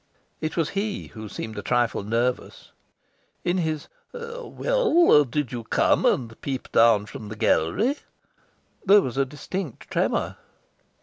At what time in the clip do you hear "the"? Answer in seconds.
7.29-7.35